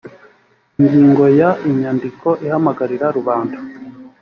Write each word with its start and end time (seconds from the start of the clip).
ingingo 0.79 1.23
ya 1.39 1.49
inyandiko 1.69 2.27
ihamagarira 2.45 3.07
rubanda 3.17 3.57